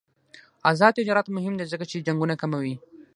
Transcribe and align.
آزاد 0.69 0.91
تجارت 0.99 1.27
مهم 1.37 1.53
دی 1.59 1.65
ځکه 1.71 1.85
چې 1.91 2.03
جنګونه 2.07 2.35
کموي. 2.41 2.75